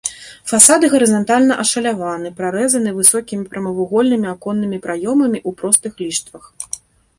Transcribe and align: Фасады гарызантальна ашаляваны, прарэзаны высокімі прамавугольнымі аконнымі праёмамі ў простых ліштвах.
Фасады 0.51 0.85
гарызантальна 0.93 1.57
ашаляваны, 1.63 2.31
прарэзаны 2.39 2.95
высокімі 2.99 3.43
прамавугольнымі 3.53 4.27
аконнымі 4.35 4.77
праёмамі 4.89 5.39
ў 5.47 5.49
простых 5.63 5.93
ліштвах. 6.05 6.53